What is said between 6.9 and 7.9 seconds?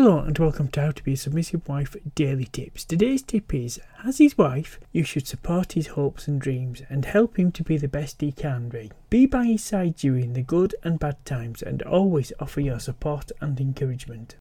help him to be the